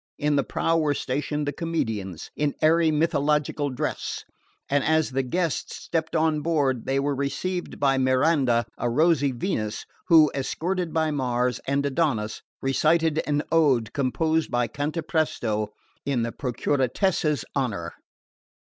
In 0.17 0.35
the 0.35 0.43
prow 0.43 0.75
were 0.79 0.95
stationed 0.95 1.47
the 1.47 1.53
comedians, 1.53 2.31
in 2.35 2.55
airy 2.59 2.89
mythological 2.89 3.69
dress, 3.69 4.23
and 4.67 4.83
as 4.83 5.11
the 5.11 5.21
guests 5.21 5.75
stepped 5.75 6.15
on 6.15 6.41
board 6.41 6.87
they 6.87 6.99
were 6.99 7.13
received 7.13 7.79
by 7.79 7.99
Miranda, 7.99 8.65
a 8.79 8.89
rosy 8.89 9.31
Venus 9.31 9.85
who, 10.07 10.31
escorted 10.33 10.91
by 10.91 11.11
Mars 11.11 11.59
and 11.67 11.85
Adonis, 11.85 12.41
recited 12.63 13.21
an 13.27 13.43
ode 13.51 13.93
composed 13.93 14.49
by 14.49 14.67
Cantapresto 14.67 15.67
in 16.03 16.23
the 16.23 16.31
Procuratessa's 16.31 17.45
honour. 17.55 17.93